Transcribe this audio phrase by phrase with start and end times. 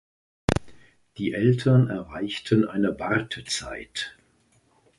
[1.19, 4.17] Die Eltern erreichten eine Wartezeit.